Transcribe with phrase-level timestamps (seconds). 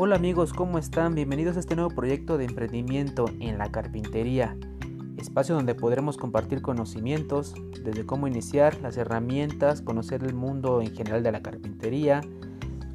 [0.00, 1.16] Hola amigos, ¿cómo están?
[1.16, 4.56] Bienvenidos a este nuevo proyecto de emprendimiento en la carpintería,
[5.16, 7.52] espacio donde podremos compartir conocimientos
[7.82, 12.20] desde cómo iniciar, las herramientas, conocer el mundo en general de la carpintería,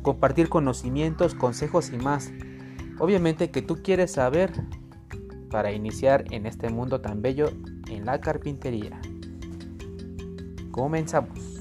[0.02, 2.32] compartir conocimientos, consejos y más.
[3.00, 4.54] Obviamente que tú quieres saber
[5.52, 7.50] para iniciar en este mundo tan bello
[7.90, 9.02] en la carpintería.
[10.72, 11.53] Comenzamos.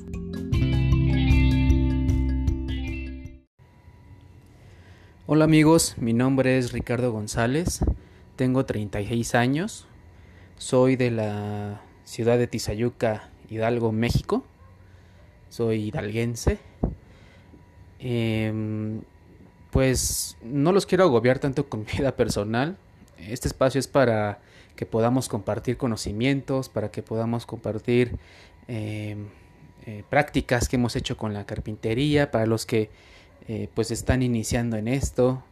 [5.35, 7.81] Hola amigos, mi nombre es Ricardo González,
[8.37, 9.87] tengo 36 años,
[10.59, 14.45] soy de la ciudad de Tizayuca, Hidalgo, México,
[15.49, 16.59] soy hidalguense.
[17.99, 19.01] Em,
[19.71, 22.77] pues no los quiero agobiar tanto con mi vida personal,
[23.17, 24.39] este espacio es para
[24.77, 28.19] que podamos compartir conocimientos, para que podamos compartir
[28.69, 29.29] em,
[29.87, 32.91] eh, prácticas que hemos hecho con la carpintería, para los que
[33.49, 35.43] eh, pues están iniciando en esto.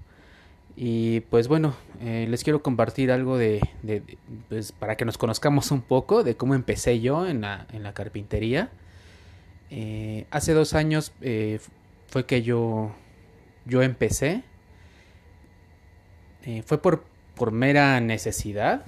[0.76, 3.60] Y pues bueno, eh, les quiero compartir algo de,
[4.48, 7.92] pues para que nos conozcamos un poco de cómo empecé yo en la, en la
[7.92, 8.70] carpintería.
[10.30, 11.12] hace dos años
[12.06, 12.92] fue que yo,
[13.66, 14.42] yo empecé.
[16.64, 17.04] fue por
[17.40, 18.84] por mera necesidad,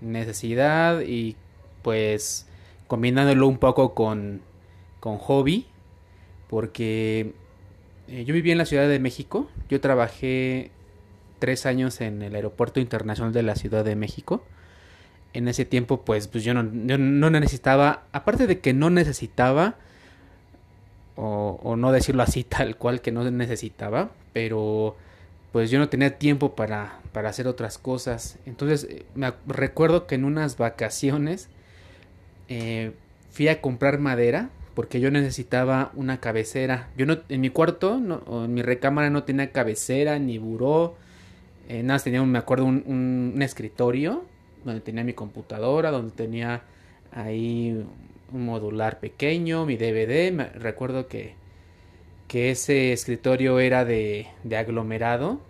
[0.00, 1.34] necesidad y
[1.82, 2.46] pues
[2.86, 4.40] combinándolo un poco con,
[5.00, 5.66] con hobby,
[6.48, 7.34] porque
[8.08, 10.70] eh, yo viví en la Ciudad de México, yo trabajé
[11.38, 14.42] tres años en el Aeropuerto Internacional de la Ciudad de México.
[15.34, 19.76] En ese tiempo, pues, pues yo, no, no necesitaba, aparte de que no necesitaba,
[21.20, 24.96] o, no decirlo así tal cual que no necesitaba, pero
[25.52, 28.38] pues yo no tenía tiempo para, para hacer otras cosas.
[28.46, 31.48] Entonces eh, me recuerdo que en unas vacaciones
[32.48, 32.92] eh,
[33.30, 36.88] fui a comprar madera porque yo necesitaba una cabecera.
[36.96, 40.94] Yo no, en mi cuarto, en mi recámara no tenía cabecera ni buró.
[41.68, 44.22] Eh, nada, tenía, me acuerdo, un, un, escritorio
[44.64, 46.62] donde tenía mi computadora, donde tenía
[47.10, 47.84] ahí
[48.32, 50.52] un modular pequeño, mi DVD.
[50.54, 51.34] Recuerdo que
[52.28, 55.40] que ese escritorio era de, de aglomerado.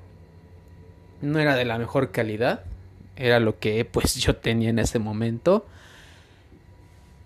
[1.21, 2.65] No era de la mejor calidad.
[3.15, 5.67] Era lo que pues yo tenía en ese momento.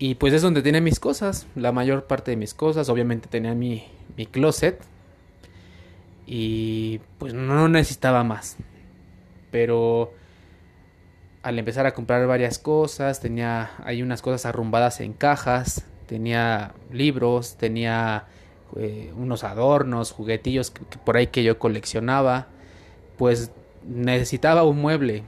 [0.03, 1.47] Y pues es donde tenía mis cosas.
[1.55, 2.89] La mayor parte de mis cosas.
[2.89, 3.85] Obviamente tenía mi,
[4.17, 4.83] mi closet.
[6.27, 8.57] Y pues no necesitaba más.
[9.53, 10.13] Pero
[11.45, 17.55] al empezar a comprar varias cosas, tenía hay unas cosas arrumbadas en cajas, tenía libros,
[17.57, 18.25] tenía
[18.75, 22.49] eh, unos adornos, juguetillos que, por ahí que yo coleccionaba,
[23.19, 23.53] pues
[23.87, 25.23] necesitaba un mueble.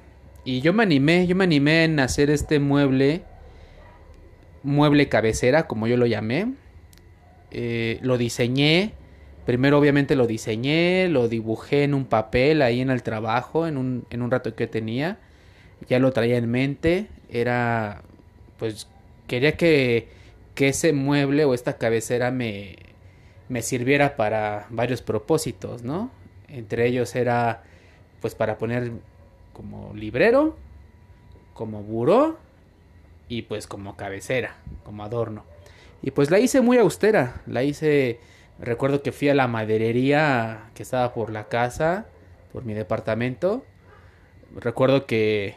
[0.45, 3.23] Y yo me animé, yo me animé en hacer este mueble,
[4.65, 6.55] mueble cabecera, como yo lo llamé.
[7.53, 8.95] Eh, lo diseñé,
[9.47, 14.07] primero obviamente lo diseñé, lo dibujé en un papel ahí en el trabajo, en un,
[14.11, 15.19] en un rato que tenía.
[15.89, 18.03] Ya lo traía en mente, era,
[18.59, 18.89] pues
[19.29, 20.09] quería que,
[20.55, 22.77] que ese mueble o esta cabecera me,
[23.49, 26.11] me sirviera para varios propósitos, ¿no?
[26.49, 27.63] Entre ellos era
[28.21, 28.93] pues para poner
[29.53, 30.57] como librero,
[31.53, 32.39] como buró
[33.29, 35.45] y pues como cabecera, como adorno.
[36.03, 38.21] Y pues la hice muy austera, la hice,
[38.59, 42.07] recuerdo que fui a la maderería que estaba por la casa,
[42.53, 43.65] por mi departamento.
[44.57, 45.55] Recuerdo que,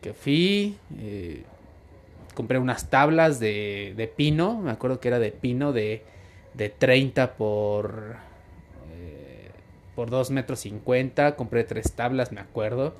[0.00, 1.42] que fui, eh,
[2.34, 6.04] compré unas tablas de, de pino, me acuerdo que era de pino de
[6.54, 8.16] de 30 por,
[8.92, 9.50] eh,
[9.94, 11.36] por 2 metros 50.
[11.36, 12.94] Compré tres tablas, me acuerdo.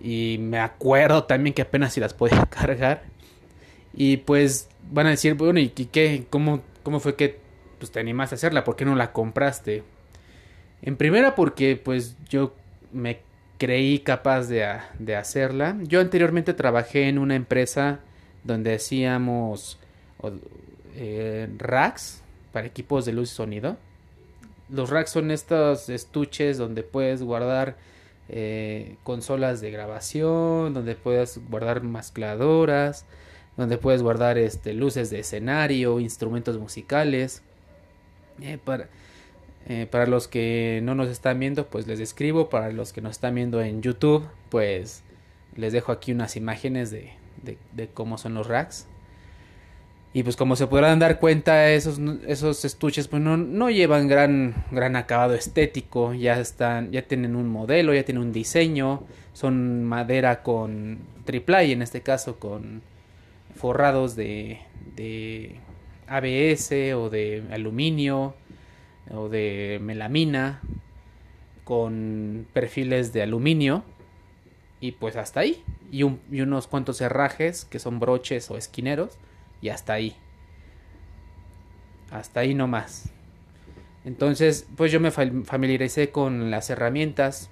[0.00, 3.02] Y me acuerdo también que apenas si las podía cargar.
[3.92, 6.26] Y pues van a decir, bueno, ¿y qué?
[6.30, 7.38] ¿Cómo, cómo fue que
[7.78, 8.64] pues, te animaste a hacerla?
[8.64, 9.82] ¿Por qué no la compraste?
[10.82, 12.54] En primera porque pues yo
[12.92, 13.20] me
[13.58, 14.66] creí capaz de,
[14.98, 15.76] de hacerla.
[15.82, 18.00] Yo anteriormente trabajé en una empresa
[18.44, 19.78] donde hacíamos
[20.96, 22.22] eh, racks
[22.52, 23.76] para equipos de luz y sonido.
[24.70, 27.76] Los racks son estos estuches donde puedes guardar
[28.32, 33.04] eh, consolas de grabación, donde puedes guardar mascladoras,
[33.56, 37.42] donde puedes guardar este, luces de escenario, instrumentos musicales.
[38.40, 38.88] Eh, para,
[39.68, 42.48] eh, para los que no nos están viendo, pues les describo.
[42.48, 45.02] Para los que nos están viendo en YouTube, pues
[45.56, 47.12] les dejo aquí unas imágenes de,
[47.42, 48.86] de cómo son los racks.
[50.12, 54.64] Y pues como se podrán dar cuenta, esos, esos estuches pues no, no, llevan gran,
[54.72, 60.42] gran acabado estético, ya están, ya tienen un modelo, ya tienen un diseño, son madera
[60.42, 62.82] con triple en este caso con
[63.54, 64.58] forrados de,
[64.96, 65.56] de
[66.08, 68.34] ABS o de aluminio
[69.12, 70.60] o de melamina.
[71.64, 73.84] con perfiles de aluminio
[74.80, 75.62] y pues hasta ahí.
[75.92, 76.00] Y,
[76.32, 79.18] y unos cuantos herrajes que son broches o esquineros
[79.60, 80.16] y hasta ahí.
[82.10, 83.12] Hasta ahí nomás.
[84.04, 87.50] Entonces, pues yo me familiaricé con las herramientas,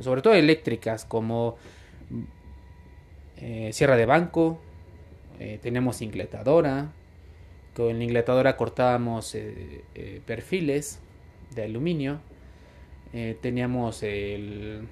[0.00, 1.56] sobre todo eléctricas, como
[3.36, 4.58] eh, sierra de banco,
[5.38, 6.92] eh, tenemos ingletadora,
[7.74, 11.00] con la ingletadora cortábamos eh, perfiles
[11.54, 12.20] de aluminio,
[13.42, 14.88] teníamos el,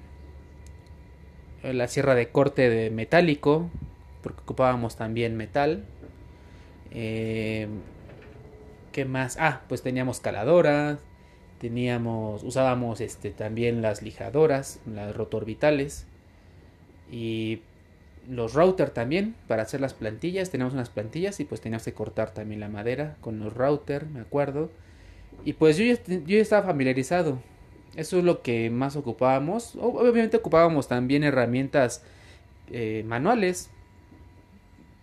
[1.61, 3.69] la sierra de corte de metálico,
[4.21, 5.83] porque ocupábamos también metal.
[6.93, 7.67] ¿Qué
[9.05, 9.37] más?
[9.39, 10.99] Ah, pues teníamos caladoras,
[11.59, 16.05] teníamos, usábamos este, también las lijadoras, las rotorbitales
[17.11, 17.61] y
[18.29, 20.51] los router también para hacer las plantillas.
[20.51, 24.19] Teníamos unas plantillas y pues teníamos que cortar también la madera con los router, me
[24.19, 24.69] acuerdo.
[25.45, 25.85] Y pues yo,
[26.25, 27.39] yo estaba familiarizado.
[27.95, 29.75] Eso es lo que más ocupábamos.
[29.79, 32.03] Obviamente ocupábamos también herramientas
[32.71, 33.69] eh, manuales,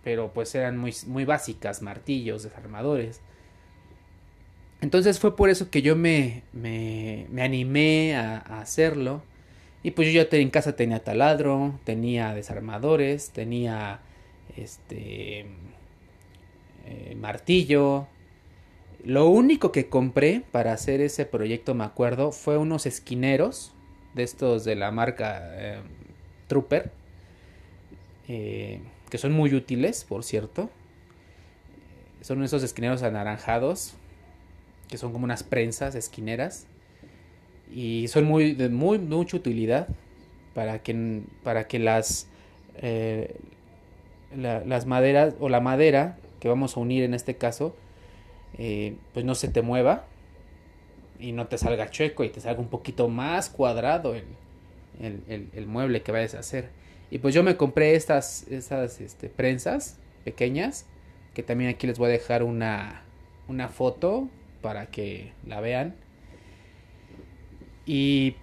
[0.05, 3.21] pero pues eran muy, muy básicas, martillos, desarmadores.
[4.81, 9.23] Entonces fue por eso que yo me, me, me animé a, hacerlo.
[9.83, 14.01] Y pues yo ya en casa tenía taladro, tenía desarmadores, tenía
[14.57, 15.47] este
[16.87, 18.07] eh, martillo.
[19.05, 23.73] Lo único que compré para hacer ese proyecto, me acuerdo, fue unos esquineros
[24.15, 25.81] de estos de la marca eh,
[26.49, 26.91] Trooper,
[28.29, 28.81] eh,
[29.11, 30.71] que son muy útiles, por cierto.
[32.23, 33.95] Son esos esquineros anaranjados
[34.91, 36.67] que son como unas prensas esquineras
[37.73, 39.89] y son muy de muy mucha utilidad
[40.53, 42.27] para que para que las
[42.83, 43.37] eh,
[44.37, 47.75] las maderas o la madera que vamos a unir en este caso
[48.59, 50.07] eh, pues no se te mueva
[51.21, 54.25] y no te salga chueco y te salga un poquito más cuadrado el,
[55.01, 56.71] el, mueble que vayas a hacer
[57.11, 60.87] y pues yo me compré estas estas este, prensas pequeñas
[61.35, 63.03] que también aquí les voy a dejar una
[63.51, 64.29] una foto
[64.63, 65.95] para que la vean.
[67.85, 68.37] Y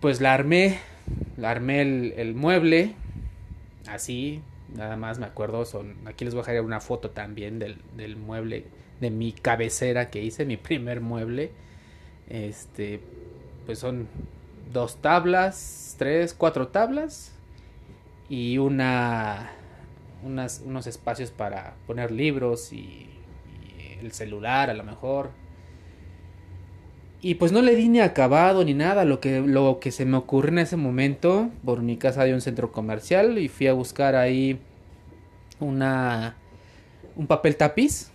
[0.00, 0.78] pues la armé,
[1.36, 2.94] la armé el, mueble,
[3.86, 4.42] así,
[4.74, 8.16] nada más me acuerdo, son, aquí les voy a dejar una foto también del, del
[8.16, 8.64] mueble,
[9.00, 11.52] de mi cabecera que hice, mi primer mueble.
[12.28, 13.00] Este,
[13.66, 14.08] pues son
[14.72, 17.32] dos tablas, tres, cuatro tablas
[18.30, 19.50] y una,
[20.24, 25.30] unas, unos espacios para poner libros y, y el celular a lo mejor
[27.22, 29.04] y pues no le di ni acabado ni nada.
[29.04, 32.40] Lo que, lo que se me ocurrió en ese momento, por mi casa hay un
[32.40, 34.58] centro comercial y fui a buscar ahí
[35.58, 36.36] una
[37.16, 38.10] un papel tapiz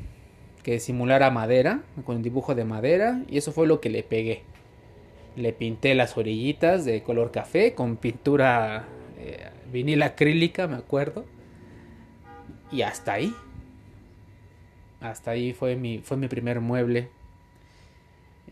[0.63, 4.41] que simulara madera, con dibujo de madera, y eso fue lo que le pegué.
[5.35, 8.85] Le pinté las orillitas de color café con pintura
[9.19, 11.25] eh, vinil acrílica, me acuerdo.
[12.71, 13.33] Y hasta ahí.
[15.01, 17.09] Hasta ahí fue mi, fue mi primer mueble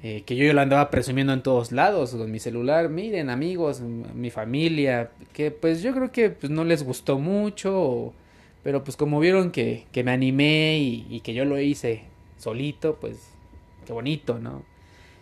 [0.06, 4.32] eh, que yo lo andaba presumiendo en todos lados con mi celular, miren amigos, mi
[4.32, 8.14] familia, que pues yo creo que pues no les gustó mucho,
[8.64, 12.04] pero pues como vieron que, que me animé y, que yo lo hice
[12.38, 13.30] solito, pues
[13.88, 14.64] qué bonito, ¿no?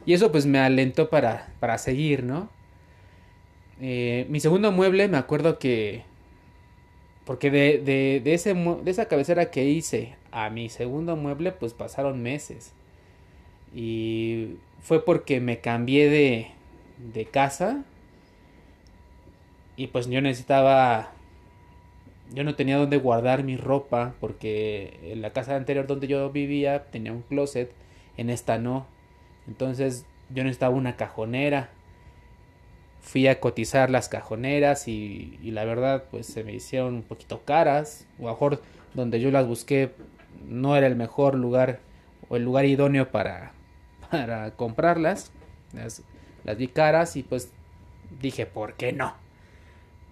[0.08, 2.50] Y eso pues me alentó para, para seguir, ¿no?
[3.82, 6.04] Eh, mi segundo mueble me acuerdo que...
[7.26, 11.74] Porque de, de, de, ese, de esa cabecera que hice a mi segundo mueble pues
[11.74, 12.74] pasaron meses.
[13.76, 16.48] Y fue porque me cambié de,
[17.14, 17.84] de casa
[19.76, 21.12] y pues yo necesitaba
[22.34, 26.86] yo no tenía donde guardar mi ropa porque en la casa anterior donde yo vivía
[26.86, 27.72] tenía un closet,
[28.18, 28.86] en esta no.
[29.48, 31.72] Entonces yo necesitaba una cajonera.
[33.02, 37.42] Fui a cotizar las cajoneras y, y la verdad pues se me hicieron un poquito
[37.44, 38.06] caras.
[38.20, 38.62] O a mejor
[38.94, 39.92] donde yo las busqué
[40.48, 41.80] no era el mejor lugar
[42.30, 43.54] o el lugar idóneo para,
[44.12, 45.32] para comprarlas.
[45.74, 46.04] Las,
[46.44, 47.52] las vi caras y pues
[48.22, 49.16] dije, ¿por qué no?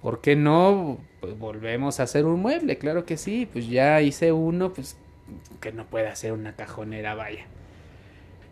[0.01, 0.97] ¿Por qué no?
[1.19, 3.47] Pues volvemos a hacer un mueble, claro que sí.
[3.51, 4.97] Pues ya hice uno, pues
[5.59, 7.45] que no puede hacer una cajonera, vaya.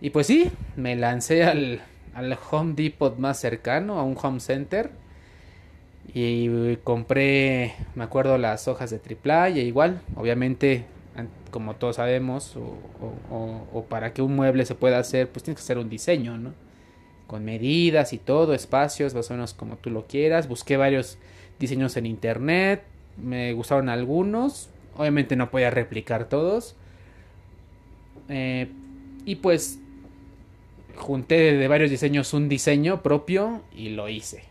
[0.02, 1.82] Y pues sí, me lancé al,
[2.14, 4.92] al Home Depot más cercano, a un home center.
[6.14, 10.86] Y compré, me acuerdo, las hojas de triple y igual, obviamente
[11.52, 15.78] como todos sabemos, o, para que un mueble se pueda hacer, pues tienes que hacer
[15.78, 16.54] un diseño, ¿no?
[17.26, 20.48] Con medidas y todo, espacios, más o menos como tú lo quieras.
[20.48, 21.18] Busqué varios
[21.60, 22.84] diseños en internet,
[23.22, 26.76] me gustaron algunos, obviamente no podía replicar todos.
[28.30, 28.70] Eh,
[29.26, 29.80] y pues
[30.98, 34.44] junté de varios diseños un diseño propio y lo hice.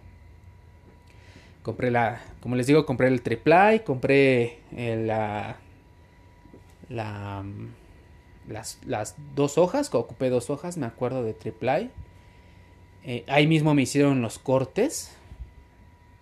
[1.62, 5.56] Compré la, como les digo, compré el triply, compré la,
[6.88, 7.44] la,
[8.48, 11.90] las, las, dos hojas, ocupé dos hojas, me acuerdo de triply.
[13.04, 15.16] Eh, ahí mismo me hicieron los cortes.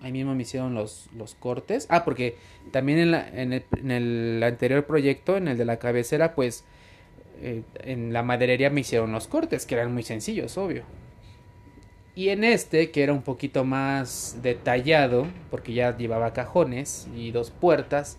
[0.01, 1.87] Ahí mismo me hicieron los, los cortes.
[1.89, 2.37] Ah, porque
[2.73, 6.65] también en, el, en, el, anterior proyecto, en el de la cabecera, pues
[7.41, 10.85] eh, en la maderería me hicieron los cortes, que eran muy sencillos, obvio.
[12.17, 17.51] Y en este, que era un poquito más detallado, porque ya llevaba cajones y dos
[17.51, 18.19] puertas,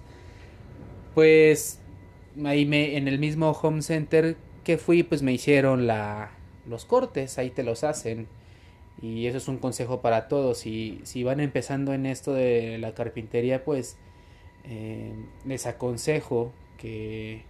[1.14, 1.80] pues
[2.44, 6.32] ahí me, en el mismo home center que fui, pues me hicieron la,
[6.68, 8.28] los cortes, ahí te los hacen.
[9.02, 10.60] Y eso es un consejo para todos.
[10.60, 13.98] Si, si van empezando en esto de la carpintería, pues
[14.66, 15.14] eh,
[15.46, 17.44] les aconsejo que,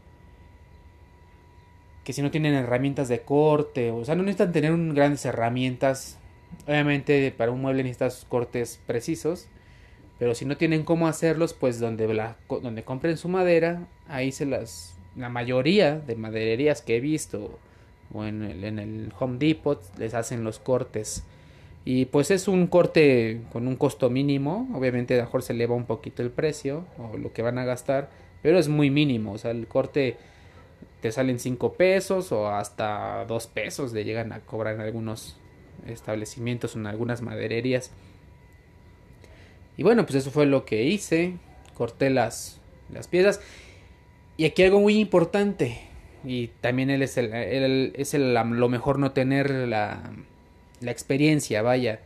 [2.05, 6.19] que si no tienen herramientas de corte, o sea, no necesitan tener un, grandes herramientas.
[6.67, 9.47] Obviamente para un mueble necesitas cortes precisos.
[10.19, 12.07] Pero si no tienen cómo hacerlos, pues donde,
[12.47, 14.95] donde compren su madera, ahí se las...
[15.17, 17.57] La mayoría de madererías que he visto
[18.13, 21.23] o en el, en el Home Depot les hacen los cortes.
[21.85, 24.69] Y pues es un corte con un costo mínimo.
[24.73, 27.65] Obviamente a lo mejor se eleva un poquito el precio o lo que van a
[27.65, 28.09] gastar.
[28.41, 29.33] Pero es muy mínimo.
[29.33, 30.17] O sea, el corte
[31.05, 35.37] te salen 5 pesos o hasta 2 pesos le llegan a cobrar en algunos
[35.85, 37.91] establecimientos en algunas madererías.
[39.77, 41.37] Y bueno, pues eso fue lo que hice.
[41.75, 42.59] Corté las,
[42.91, 43.39] las piezas.
[44.35, 45.79] Y aquí algo muy importante.
[46.23, 50.11] Y también él es, el, es el, lo mejor no tener la,
[50.81, 51.99] la experiencia, vaya.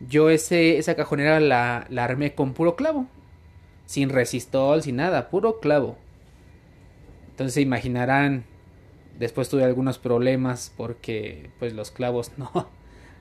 [0.00, 3.06] Yo ese, esa cajonera la, la armé con puro clavo.
[3.86, 5.96] Sin resistol, sin nada, puro clavo.
[7.40, 8.44] Entonces se imaginarán,
[9.18, 12.68] después tuve algunos problemas porque pues los clavos no,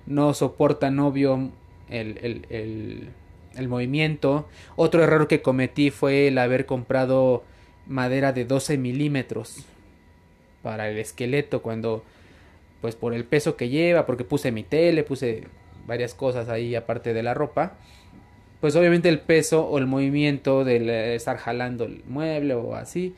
[0.07, 1.51] no soportan obvio
[1.87, 3.11] el, el,
[3.55, 4.45] el, movimiento.
[4.75, 7.45] Otro error que cometí fue el haber comprado
[7.87, 9.63] madera de 12 milímetros
[10.63, 12.03] para el esqueleto cuando
[12.81, 15.45] pues por el peso que lleva, porque puse mi tele, puse
[15.87, 17.77] varias cosas ahí aparte de la ropa,
[18.59, 23.15] pues obviamente el peso o el movimiento de estar jalando el mueble o así,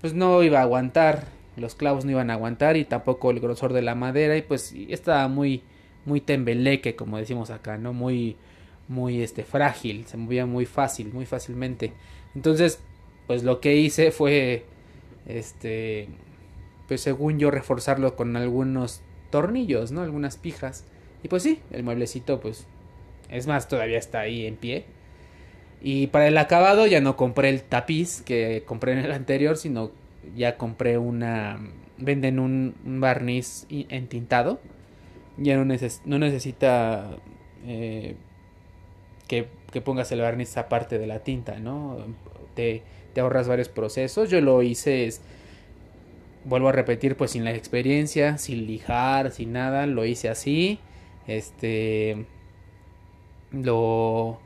[0.00, 1.26] pues no iba a aguantar,
[1.56, 4.74] los clavos no iban a aguantar y tampoco el grosor de la madera y pues
[4.88, 5.62] estaba muy
[6.06, 7.92] muy tembeleque como decimos acá, ¿no?
[7.92, 8.36] Muy
[8.88, 11.92] muy este frágil, se movía muy fácil, muy fácilmente.
[12.34, 12.80] Entonces,
[13.26, 14.64] pues lo que hice fue
[15.26, 16.08] este
[16.88, 20.02] pues según yo reforzarlo con algunos tornillos, ¿no?
[20.02, 20.84] Algunas pijas.
[21.22, 22.66] Y pues sí, el mueblecito pues
[23.28, 24.86] es más todavía está ahí en pie.
[25.80, 29.90] Y para el acabado ya no compré el tapiz que compré en el anterior, sino
[30.36, 31.58] ya compré una
[31.96, 34.60] venden un, barniz entintado.
[35.36, 37.16] Ya no, no necesita
[37.66, 38.14] eh,
[39.26, 41.98] que, que, pongas el barniz aparte de la tinta, ¿no?
[42.54, 42.82] Te,
[43.14, 44.28] te ahorras varios procesos.
[44.28, 45.08] Yo lo hice
[46.44, 50.78] vuelvo a repetir, pues sin la experiencia, sin lijar, sin nada, lo hice así.
[51.26, 52.26] Este
[53.52, 54.40] lo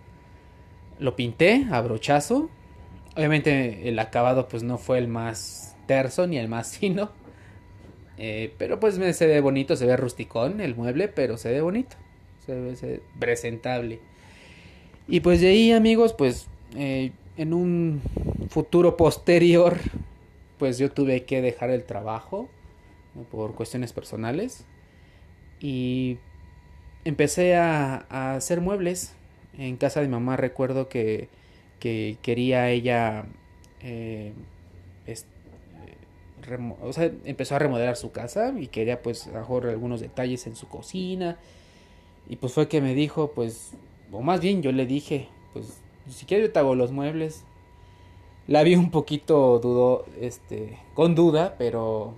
[1.04, 2.50] lo pinté a brochazo.
[3.16, 7.10] Obviamente el acabado pues no fue el más terso ni el más fino.
[8.16, 11.96] Eh, pero pues se ve bonito, se ve rusticón el mueble, pero se ve bonito.
[12.46, 14.00] Se ve, presentable.
[15.06, 16.46] Y pues de ahí amigos, pues
[16.76, 18.00] eh, en un
[18.48, 19.78] futuro posterior
[20.58, 22.48] pues yo tuve que dejar el trabajo
[23.30, 24.64] por cuestiones personales
[25.60, 26.18] y
[27.04, 29.14] empecé a, hacer muebles.
[29.58, 31.28] En casa de mi mamá recuerdo que,
[31.78, 33.26] que quería ella,
[33.82, 34.32] eh,
[36.82, 40.68] o sea, empezó a remodelar su casa y quería pues mejor algunos detalles en su
[40.68, 41.38] cocina.
[42.28, 43.72] Y pues fue que me dijo, pues,
[44.10, 47.44] o más bien yo le dije, pues, si quieres yo te hago los muebles,
[48.46, 52.14] la vi un poquito dudo, este, con duda, pero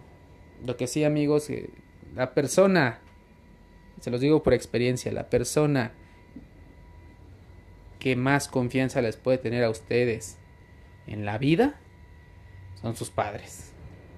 [0.65, 1.49] lo que sí, amigos,
[2.15, 3.01] la persona,
[4.01, 5.93] se los digo por experiencia, la persona
[8.07, 10.37] que más confianza les puede tener a ustedes
[11.09, 11.81] en la vida
[12.81, 13.73] son sus padres,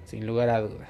[0.05, 0.87] sin lugar a duda.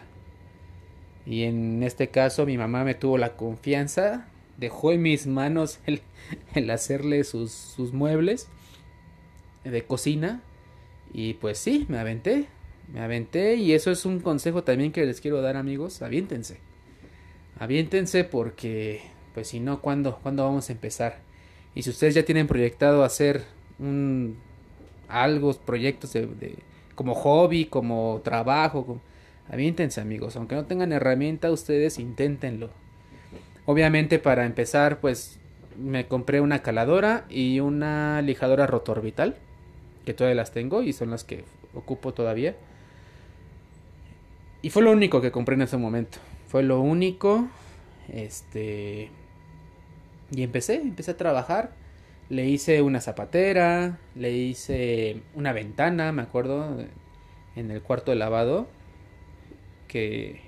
[1.25, 4.27] Y en este caso mi mamá me tuvo la confianza,
[4.58, 6.01] dejó en mis manos el,
[6.56, 8.50] el hacerle sus, sus muebles
[9.63, 10.41] de cocina
[11.13, 12.48] y pues sí, me aventé.
[12.91, 16.01] Me aventé y eso es un consejo también que les quiero dar amigos.
[16.01, 16.58] Aviéntense.
[17.60, 19.03] Aviéntense porque
[19.34, 21.28] pues si no, ¿cuándo, ¿cuándo vamos a empezar?
[21.79, 23.45] Y si ustedes ya tienen proyectado hacer
[23.79, 24.36] un
[25.07, 26.55] algo, proyectos de,
[26.93, 29.00] como hobby, como trabajo,
[29.50, 30.36] aviéntense amigos.
[30.36, 32.69] Aunque no tengan herramienta, ustedes inténtenlo.
[33.65, 35.39] Obviamente para empezar pues
[35.77, 39.38] me compré una caladora y una lijadora rotorbital
[40.03, 42.57] que todavía las tengo y son las que ocupo todavía.
[44.62, 46.17] Y fue lo único que compré en ese momento.
[46.50, 47.48] Fue lo único.
[48.12, 49.12] Este.
[50.31, 51.71] Y empecé, empecé a trabajar.
[52.29, 56.77] Le hice una zapatera, le hice una ventana, me acuerdo,
[57.55, 58.67] en el cuarto de lavado,
[59.88, 60.41] que,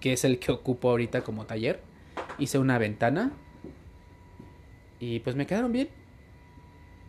[0.00, 1.80] que es el que ocupo ahorita como taller.
[2.38, 3.32] Hice una ventana
[5.00, 5.88] y pues me quedaron bien.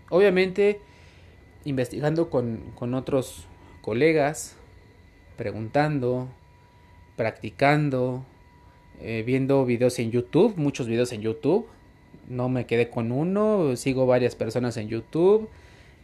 [0.09, 0.81] Obviamente,
[1.65, 3.45] investigando con, con otros
[3.81, 4.57] colegas,
[5.35, 6.29] preguntando,
[7.15, 8.25] practicando,
[8.99, 11.67] eh, viendo videos en YouTube, muchos videos en YouTube.
[12.27, 15.49] No me quedé con uno, sigo varias personas en YouTube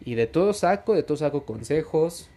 [0.06, 2.30] y de todo saco, de todo saco consejos.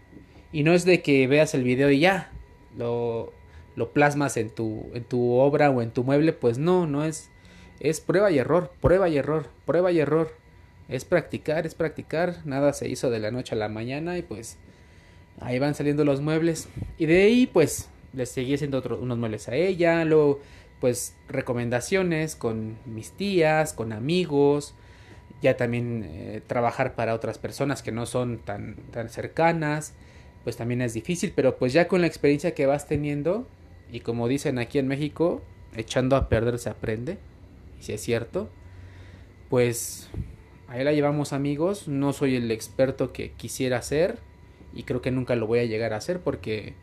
[0.52, 2.32] Y no es de que veas el video y ya
[2.76, 3.32] lo,
[3.74, 7.30] lo plasmas en tu, en tu obra o en tu mueble, pues no, no es,
[7.80, 10.34] es prueba y error, prueba y error, prueba y error.
[10.88, 14.56] Es practicar, es practicar, nada se hizo de la noche a la mañana y pues
[15.40, 16.68] ahí van saliendo los muebles.
[16.96, 20.40] Y de ahí pues les seguí haciendo otros, unos muebles a ella, luego
[20.80, 24.74] pues recomendaciones con mis tías, con amigos,
[25.42, 29.94] ya también eh, trabajar para otras personas que no son tan, tan cercanas,
[30.44, 33.46] pues también es difícil, pero pues ya con la experiencia que vas teniendo,
[33.92, 35.42] y como dicen aquí en México,
[35.74, 37.18] echando a perder se aprende,
[37.78, 38.48] y si es cierto,
[39.48, 40.08] pues
[40.68, 44.18] ahí la llevamos amigos, no soy el experto que quisiera ser,
[44.74, 46.74] y creo que nunca lo voy a llegar a hacer porque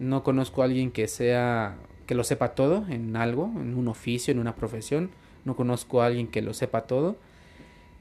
[0.00, 1.76] no conozco a alguien que sea
[2.06, 5.10] que lo sepa todo en algo, en un oficio, en una profesión.
[5.44, 7.16] No conozco a alguien que lo sepa todo.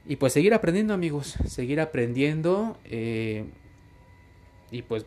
[0.07, 3.43] Y pues seguir aprendiendo amigos, seguir aprendiendo eh,
[4.71, 5.05] y pues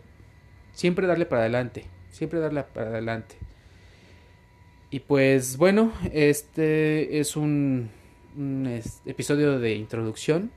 [0.73, 3.37] siempre darle para adelante, siempre darle para adelante.
[4.91, 7.89] Y pues bueno, este es un,
[8.37, 10.51] un episodio de introducción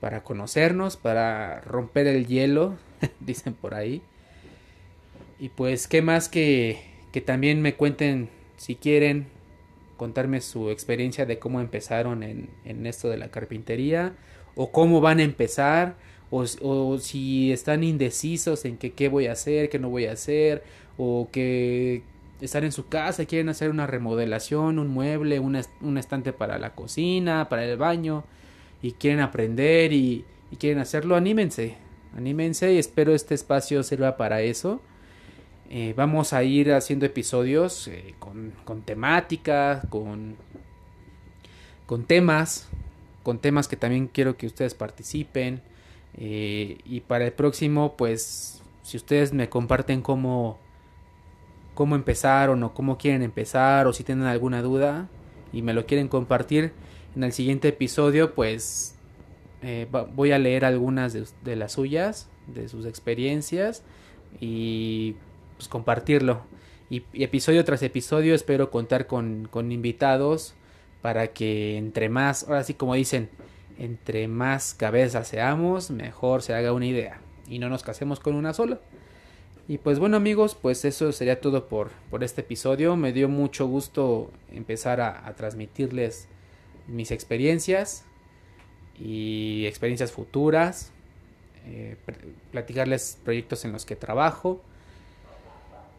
[0.00, 2.76] para conocernos, para romper el hielo,
[3.20, 4.02] dicen por ahí.
[5.38, 6.80] Y pues, ¿qué más que,
[7.12, 9.26] que también me cuenten, si quieren,
[9.96, 14.14] contarme su experiencia de cómo empezaron en, en esto de la carpintería,
[14.54, 15.96] o cómo van a empezar,
[16.30, 20.12] o, o, si están indecisos en que qué voy a hacer, qué no voy a
[20.12, 20.62] hacer,
[20.96, 22.02] o que
[22.40, 26.74] están en su casa, quieren hacer una remodelación, un mueble, un, un estante para la
[26.74, 28.24] cocina, para el baño,
[28.82, 30.24] y quieren aprender y
[30.58, 31.76] quieren hacerlo, anímense,
[32.16, 34.80] anímense y espero este espacio sirva para eso
[35.70, 40.36] eh, vamos a ir haciendo episodios eh, con, con temática, con,
[41.86, 42.68] con temas,
[43.22, 45.62] con temas que también quiero que ustedes participen.
[46.16, 50.58] Eh, y para el próximo, pues, si ustedes me comparten cómo,
[51.74, 55.08] cómo empezaron o cómo quieren empezar o si tienen alguna duda
[55.52, 56.72] y me lo quieren compartir
[57.16, 58.92] en el siguiente episodio, pues
[60.14, 63.82] voy a leer algunas de, de las suyas, de sus experiencias
[64.38, 65.16] y
[65.56, 66.42] pues, compartirlo.
[66.90, 70.54] Y, episodio tras episodio espero contar con, con invitados
[71.02, 73.28] para que entre más, ahora sí como dicen,
[73.78, 78.54] entre más cabezas seamos, mejor se haga una idea y no nos casemos con una
[78.54, 78.80] sola.
[79.66, 82.96] Y pues bueno amigos, pues eso sería todo por, por este episodio.
[82.96, 86.28] Me dio mucho gusto empezar a, transmitirles
[86.86, 88.04] mis experiencias
[88.98, 90.92] y experiencias futuras,
[91.66, 91.96] eh,
[92.52, 94.62] platicarles proyectos en los que trabajo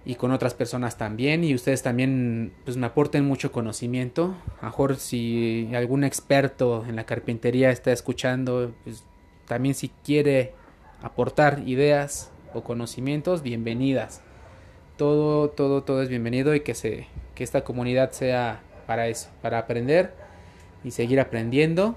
[0.05, 4.35] y con otras personas también y ustedes también pues me aporten mucho conocimiento.
[4.61, 9.03] Mejor si algún experto en la carpintería está escuchando, pues
[9.47, 10.53] también si quiere
[11.01, 14.21] aportar ideas o conocimientos, bienvenidas.
[14.95, 19.57] Todo todo todo es bienvenido y que se que esta comunidad sea para eso, para
[19.57, 20.13] aprender
[20.83, 21.95] y seguir aprendiendo.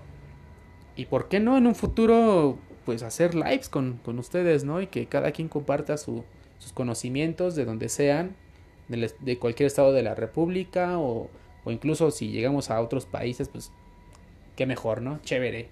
[0.97, 4.81] Y por qué no en un futuro pues hacer lives con, con ustedes, ¿no?
[4.81, 6.25] Y que cada quien comparta su
[6.59, 8.37] sus conocimientos de donde sean,
[8.89, 11.29] de, cualquier estado de la República o,
[11.65, 13.71] o, incluso si llegamos a otros países, pues
[14.57, 15.21] qué mejor, ¿no?
[15.23, 15.69] Chévere.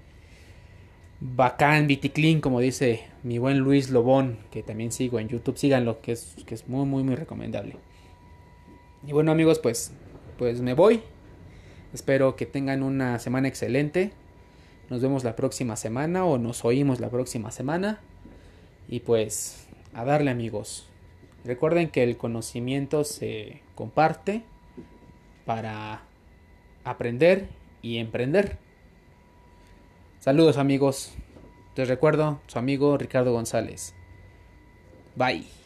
[1.20, 6.12] Bacán, Viticlin, como dice mi buen Luis Lobón, que también sigo en YouTube, síganlo, que
[6.12, 7.76] es, que es muy, muy, muy recomendable.
[9.06, 9.92] Y bueno amigos, pues,
[10.36, 11.00] pues me voy.
[11.94, 14.12] Espero que tengan una semana excelente.
[14.90, 18.00] Nos vemos la próxima semana o nos oímos la próxima semana.
[18.88, 19.65] Y pues
[19.96, 20.86] a darle amigos.
[21.44, 24.42] Recuerden que el conocimiento se comparte
[25.46, 26.02] para
[26.84, 27.48] aprender
[27.80, 28.58] y emprender.
[30.20, 31.14] Saludos amigos.
[31.76, 33.94] Les recuerdo su amigo Ricardo González.
[35.14, 35.65] Bye.